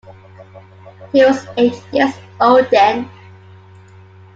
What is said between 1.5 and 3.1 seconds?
eight years old then.